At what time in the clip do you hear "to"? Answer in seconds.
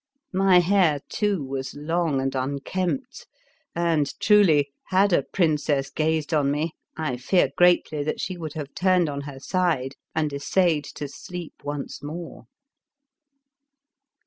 10.95-11.07